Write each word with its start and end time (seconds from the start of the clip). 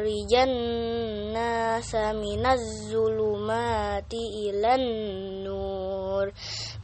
rijan 0.04 0.52
nas 1.34 1.90
minaz 2.23 2.62
zulumati 2.90 4.23
ilan 4.48 4.84
nur. 5.45 6.26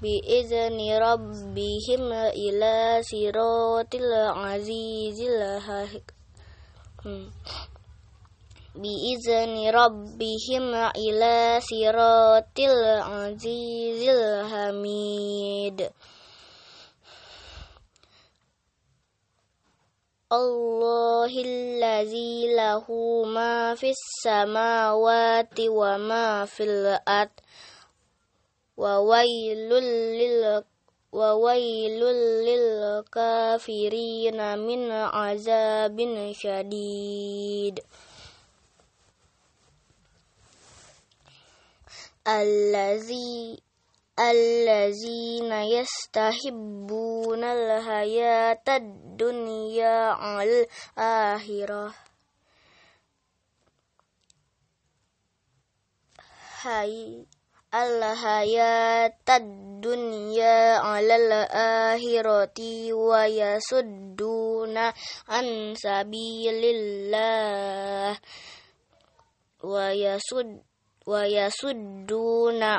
Biizni 0.03 0.89
rabbihim 0.99 2.05
ila 2.47 3.01
siratil 3.09 4.11
azizil 4.51 5.41
hakim 5.67 7.31
biizni 8.75 9.71
rabbihim 9.71 10.75
ila 10.75 11.63
siratil 11.63 12.81
azizil 13.07 14.25
hamid 14.51 15.79
الله 20.37 21.33
الذي 21.45 22.55
له 22.55 22.87
ما 23.27 23.75
في 23.75 23.91
السماوات 23.91 25.61
وما 25.61 26.45
في 26.45 26.63
الأرض. 26.65 27.31
وويل 28.77 29.71
لل 29.71 30.65
وويل 31.13 32.01
للكافرين 32.49 34.39
من 34.59 34.91
عذاب 34.93 35.97
شديد. 36.35 37.81
الذي 42.29 43.64
azabin 44.17 45.43
syadid 45.43 45.43
allazi 45.43 45.43
allazina 45.43 45.65
yastahibbuna 45.67 47.51
al-hayata 47.51 48.79
dunya 49.19 50.15
al 50.15 50.67
akhirah 50.97 51.95
hay 56.65 57.27
al-hayatad 57.75 59.45
dunya 59.83 60.79
alal 60.79 61.51
akhirati 61.51 62.95
wa 62.95 63.27
yasudduna 63.27 64.95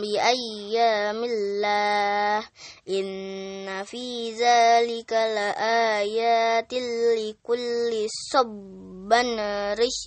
بأيام 0.00 1.24
الله. 1.24 2.48
إن 2.88 3.84
في 3.84 4.32
ذلك 4.36 5.12
لآيات 5.12 6.72
لكل 6.72 8.06
صبر 8.32 9.24
رش 9.80 9.98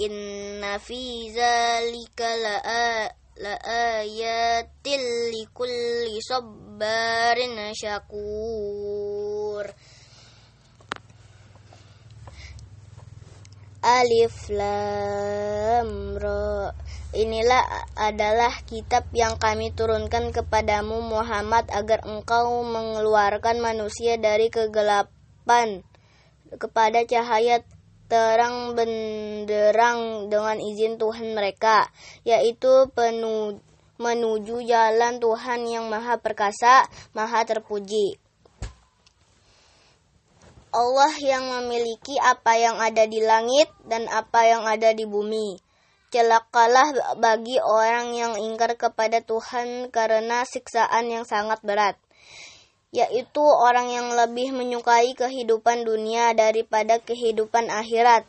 إن 0.00 0.78
في 0.78 1.30
ذلك 1.36 2.20
لآ 2.20 3.12
لآيات 3.36 4.86
لكل 5.34 6.18
صبار 6.28 7.38
شكور. 7.72 9.64
Alif 13.80 14.52
Lam 14.52 16.12
Ra 16.20 16.68
Inilah 17.16 17.88
adalah 17.96 18.52
kitab 18.68 19.08
yang 19.16 19.40
kami 19.40 19.72
turunkan 19.72 20.36
kepadamu 20.36 21.00
Muhammad 21.00 21.64
agar 21.72 22.04
engkau 22.04 22.60
mengeluarkan 22.60 23.56
manusia 23.56 24.20
dari 24.20 24.52
kegelapan 24.52 25.80
kepada 26.60 27.08
cahaya 27.08 27.64
terang 28.12 28.76
benderang 28.76 30.28
dengan 30.28 30.60
izin 30.60 31.00
Tuhan 31.00 31.32
mereka, 31.32 31.88
yaitu 32.28 32.84
penuh, 32.92 33.64
menuju 33.96 34.60
jalan 34.60 35.24
Tuhan 35.24 35.60
yang 35.64 35.88
maha 35.88 36.20
perkasa, 36.20 36.84
maha 37.16 37.48
terpuji. 37.48 38.20
Allah 40.70 41.10
yang 41.18 41.50
memiliki 41.50 42.14
apa 42.22 42.54
yang 42.54 42.78
ada 42.78 43.02
di 43.02 43.18
langit 43.18 43.66
dan 43.90 44.06
apa 44.06 44.46
yang 44.46 44.62
ada 44.62 44.94
di 44.94 45.02
bumi. 45.02 45.58
Celakalah 46.14 47.18
bagi 47.18 47.58
orang 47.58 48.14
yang 48.14 48.38
ingkar 48.38 48.78
kepada 48.78 49.18
Tuhan 49.22 49.90
karena 49.90 50.46
siksaan 50.46 51.10
yang 51.10 51.26
sangat 51.26 51.58
berat, 51.66 51.98
yaitu 52.94 53.42
orang 53.42 53.90
yang 53.90 54.14
lebih 54.14 54.54
menyukai 54.54 55.14
kehidupan 55.18 55.82
dunia 55.86 56.34
daripada 56.38 57.02
kehidupan 57.02 57.70
akhirat 57.70 58.26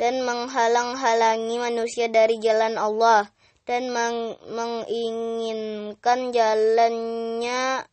dan 0.00 0.24
menghalang-halangi 0.24 1.56
manusia 1.60 2.08
dari 2.08 2.40
jalan 2.40 2.76
Allah 2.76 3.28
dan 3.68 3.92
meng 3.92 4.34
menginginkan 4.48 6.32
jalannya 6.32 7.86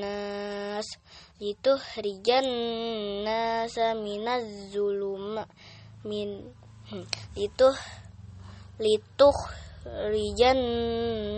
nas. 0.00 0.86
Lituh 1.40 1.82
rijan 1.98 2.46
nas 3.26 3.76
minaz 4.00 4.46
zulum. 4.72 5.40
Min 6.04 6.52
lituh 7.36 7.78
lituh 8.78 9.38
rijan 10.12 10.60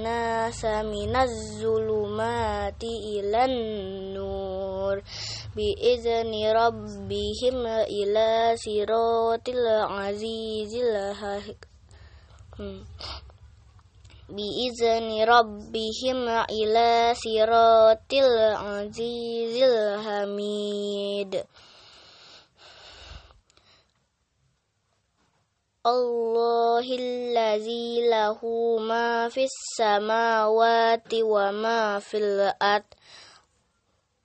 nas 0.03 0.61
minaz 0.89 1.33
zulumati 1.61 3.21
ilan 3.21 3.55
nur. 4.15 4.97
Biizni 5.55 6.43
rabbihim 6.49 7.59
ila 8.01 8.57
siratil 8.57 9.65
azizil 9.87 10.93
بإذن 14.29 15.09
ربهم 15.25 16.29
إلى 16.29 17.15
صراط 17.15 18.13
العزيز 18.13 19.63
الحميد. 19.63 21.45
الله 25.87 26.87
الذي 26.99 28.09
له 28.11 28.41
ما 28.79 29.29
في 29.29 29.47
السماوات 29.49 31.15
وما 31.15 31.99
في 31.99 32.17
الأرض 32.19 32.85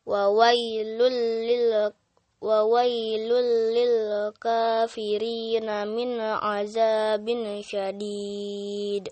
وويل 0.06 1.00
للقوم 1.00 2.03
وويل 2.44 3.30
للكافرين 3.80 5.68
من 5.88 6.20
عذاب 6.20 7.26
شديد. 7.64 9.10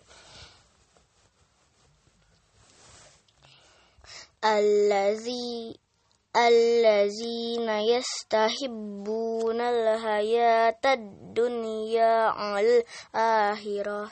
الذي 4.45 5.79
الذين 6.35 7.69
يستحبون 7.69 9.61
الحياة 9.61 10.81
الدنيا 10.85 12.15
على 12.27 12.83
الآخرة 12.83 14.11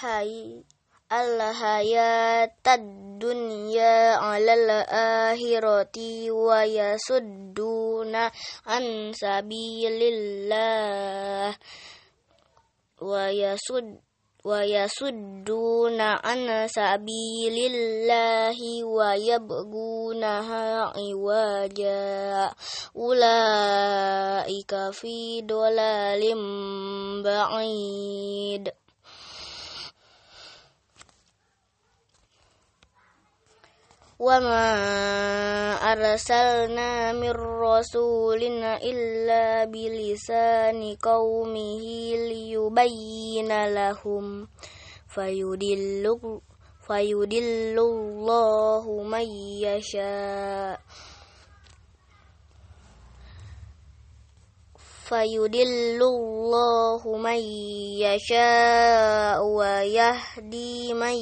هاي 0.00 0.64
al-hayatad 1.12 2.80
dunya 3.20 4.16
alal 4.16 4.88
akhirati 4.88 6.32
wa 6.32 6.64
yasudduna 6.64 8.32
an 8.64 9.12
sabilillah 10.32 11.52
wa 13.02 13.24
yasud 13.28 14.00
wa 14.42 14.58
yasudduna 14.66 16.18
an 16.18 16.66
sabilillahi 16.66 18.82
wa 18.82 19.14
yabgunaha 19.14 20.90
iwaja 20.98 22.50
ulaika 22.96 24.90
fi 24.90 25.42
dolalim 25.46 26.42
ba'id 27.22 28.66
وما 34.18 34.68
أرسلنا 35.92 37.12
من 37.12 37.30
رسول 37.60 38.42
إلا 38.82 39.64
بلسان 39.64 40.96
قومه 41.02 41.82
ليبين 42.16 43.50
لهم 43.74 44.48
فيدل 45.08 46.04
فيدل 46.86 47.78
الله 47.78 49.02
من 49.02 49.26
يشاء 49.66 50.80
فيدل 55.12 56.00
الله 56.02 57.16
من 57.16 57.40
يشاء 58.00 59.44
ويهدي 59.44 60.94
من 60.94 61.16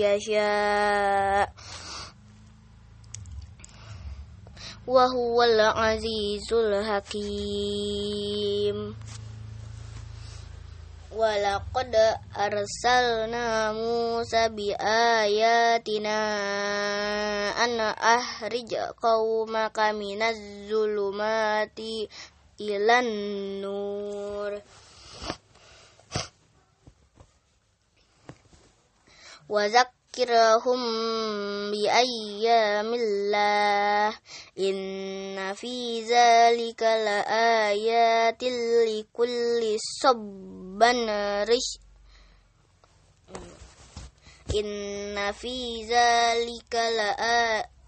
يشاء 0.00 1.52
wa 4.86 5.08
huwal 5.08 5.60
azizul 5.60 6.84
hakim. 6.84 8.14
Walaqad 11.14 11.94
arsalna 12.34 13.72
Musa 13.72 14.50
bi 14.52 14.74
ayatina 14.76 16.18
an 17.54 17.80
ahrij 17.96 18.74
qaumaka 19.00 19.94
minaz 19.96 20.36
zulumati 20.68 22.10
ilan 22.58 23.08
nur. 23.62 24.58
Wazak 29.48 29.94
ذكرهم 30.14 30.80
بأيام 31.70 32.94
الله. 32.94 34.14
إن 34.58 35.54
في 35.54 36.02
ذلك 36.06 36.82
لآيات 36.82 38.42
لكل 38.88 39.76
صبر 40.02 40.94
رش 41.50 41.68
إن 44.54 45.32
في 45.32 45.84
ذلك 45.90 46.74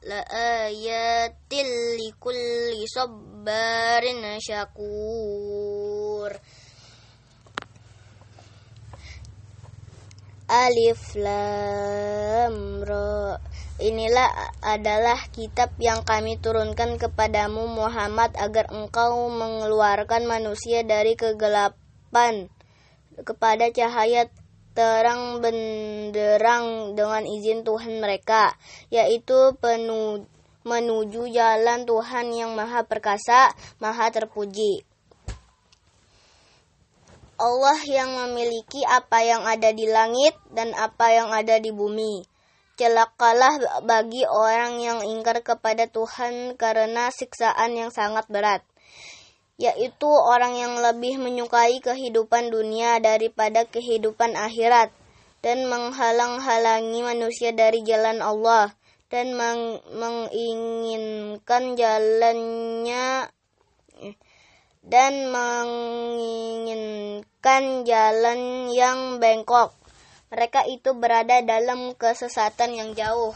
لآيات 0.02 1.52
لكل 2.02 2.84
صبار 2.94 4.04
شكور. 4.38 6.30
Alif 10.46 11.18
Lam 11.18 12.78
Ra 12.86 13.34
Inilah 13.82 14.30
adalah 14.62 15.18
kitab 15.34 15.74
yang 15.82 16.06
kami 16.06 16.38
turunkan 16.38 17.02
kepadamu 17.02 17.66
Muhammad 17.66 18.30
agar 18.38 18.70
engkau 18.70 19.26
mengeluarkan 19.26 20.22
manusia 20.22 20.86
dari 20.86 21.18
kegelapan 21.18 22.46
kepada 23.26 23.74
cahaya 23.74 24.30
terang 24.70 25.42
benderang 25.42 26.94
dengan 26.94 27.26
izin 27.26 27.66
Tuhan 27.66 27.98
mereka, 27.98 28.54
yaitu 28.94 29.50
penuh 29.58 30.30
menuju 30.62 31.26
jalan 31.26 31.82
Tuhan 31.90 32.26
yang 32.30 32.54
Maha 32.54 32.86
Perkasa, 32.86 33.50
Maha 33.82 34.14
Terpuji. 34.14 34.86
Allah 37.36 37.78
yang 37.84 38.16
memiliki 38.16 38.80
apa 38.88 39.20
yang 39.20 39.44
ada 39.44 39.72
di 39.72 39.84
langit 39.88 40.32
dan 40.52 40.72
apa 40.72 41.12
yang 41.12 41.28
ada 41.32 41.60
di 41.60 41.72
bumi. 41.72 42.24
Celakalah 42.76 43.82
bagi 43.84 44.24
orang 44.28 44.80
yang 44.80 45.00
ingkar 45.04 45.40
kepada 45.40 45.88
Tuhan 45.88 46.56
karena 46.60 47.08
siksaan 47.08 47.76
yang 47.76 47.88
sangat 47.92 48.28
berat 48.28 48.64
yaitu 49.56 50.04
orang 50.04 50.52
yang 50.52 50.76
lebih 50.76 51.16
menyukai 51.16 51.80
kehidupan 51.80 52.52
dunia 52.52 53.00
daripada 53.00 53.64
kehidupan 53.64 54.36
akhirat 54.36 54.92
dan 55.40 55.64
menghalang-halangi 55.64 57.00
manusia 57.00 57.56
dari 57.56 57.80
jalan 57.80 58.20
Allah 58.20 58.76
dan 59.08 59.32
meng 59.32 59.80
menginginkan 59.96 61.72
jalannya 61.72 63.32
dan 64.86 65.34
menginginkan 65.34 67.82
jalan 67.82 68.70
yang 68.70 69.18
bengkok. 69.18 69.74
Mereka 70.30 70.70
itu 70.70 70.94
berada 70.94 71.42
dalam 71.42 71.90
kesesatan 71.98 72.78
yang 72.78 72.94
jauh. 72.94 73.34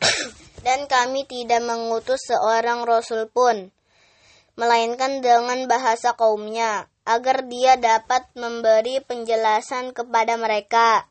dan 0.64 0.88
kami 0.88 1.24
tidak 1.24 1.60
mengutus 1.64 2.20
seorang 2.28 2.84
rasul 2.84 3.32
pun, 3.32 3.72
melainkan 4.60 5.24
dengan 5.24 5.64
bahasa 5.64 6.12
kaumnya, 6.12 6.92
agar 7.08 7.48
dia 7.48 7.80
dapat 7.80 8.28
memberi 8.36 9.00
penjelasan 9.00 9.96
kepada 9.96 10.36
mereka. 10.36 11.08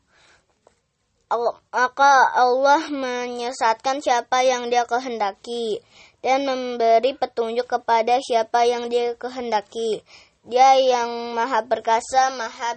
Maka 1.72 2.12
Allah 2.36 2.92
menyesatkan 2.92 4.04
siapa 4.04 4.44
yang 4.44 4.68
dia 4.68 4.84
kehendaki 4.84 5.80
dan 6.20 6.44
memberi 6.44 7.16
petunjuk 7.16 7.64
kepada 7.64 8.20
siapa 8.20 8.68
yang 8.68 8.92
dia 8.92 9.16
kehendaki. 9.16 10.04
Dia 10.44 10.76
yang 10.76 11.32
maha 11.32 11.64
perkasa, 11.64 12.34
maha 12.36 12.76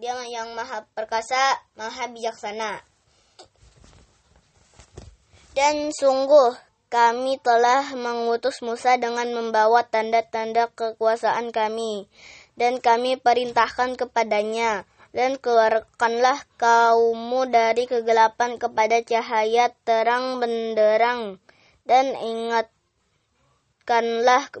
dia 0.00 0.16
yang 0.32 0.56
maha 0.56 0.88
perkasa, 0.96 1.60
maha 1.76 2.08
bijaksana. 2.08 2.80
Dan 5.52 5.92
sungguh 5.92 6.56
kami 6.90 7.38
telah 7.42 7.94
mengutus 7.94 8.62
Musa 8.66 8.96
dengan 8.96 9.30
membawa 9.30 9.84
tanda-tanda 9.86 10.72
kekuasaan 10.72 11.52
kami. 11.52 12.08
Dan 12.58 12.82
kami 12.82 13.20
perintahkan 13.20 13.94
kepadanya, 13.94 14.88
dan 15.10 15.38
keluarkanlah 15.42 16.46
kaummu 16.54 17.50
dari 17.50 17.90
kegelapan 17.90 18.58
kepada 18.62 19.02
cahaya 19.02 19.74
terang 19.82 20.38
benderang. 20.38 21.42
Dan 21.82 22.14
ingatkanlah 22.14 22.70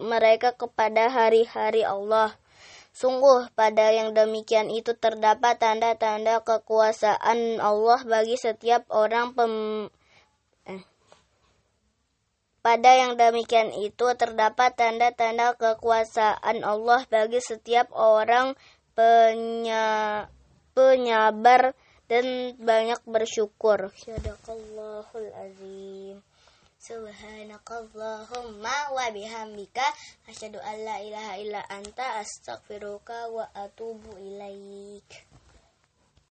mereka 0.02 0.58
kepada 0.58 1.06
hari-hari 1.06 1.86
Allah. 1.86 2.34
Sungguh 2.90 3.46
pada 3.54 3.94
yang 3.94 4.10
demikian 4.18 4.66
itu 4.66 4.98
terdapat 4.98 5.62
tanda-tanda 5.62 6.42
kekuasaan 6.42 7.62
Allah 7.62 8.02
bagi 8.02 8.34
setiap 8.34 8.82
orang 8.90 9.30
pem 9.38 9.86
pada 12.60 12.92
yang 12.92 13.16
demikian 13.16 13.72
itu 13.72 14.12
terdapat 14.20 14.76
tanda-tanda 14.76 15.56
kekuasaan 15.56 16.60
Allah 16.60 17.08
bagi 17.08 17.40
setiap 17.40 17.88
orang 17.96 18.52
penya, 18.92 20.28
penyabar 20.74 21.78
dan 22.10 22.58
banyak 22.58 22.98
bersyukur. 23.06 23.94
Sadaqallahul 23.94 25.30
azim. 25.30 26.18
Subhanakallahumma 26.80 28.96
wa 28.96 29.06
bihamdika 29.12 29.84
asyhadu 30.26 30.56
an 30.64 30.76
la 30.80 30.96
ilaha 31.04 31.36
illa 31.36 31.60
anta 31.68 32.24
astaghfiruka 32.24 33.28
wa 33.28 33.44
atubu 33.52 34.16
ilaik. 34.16 35.28